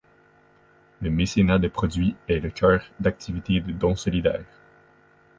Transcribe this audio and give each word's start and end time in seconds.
Le 1.01 1.11
mécénat 1.11 1.59
de 1.59 1.67
produits 1.67 2.15
est 2.27 2.39
le 2.39 2.49
cœur 2.49 2.83
d'activité 2.99 3.59
de 3.59 3.71
Dons 3.71 3.95
Solidaires. 3.95 4.45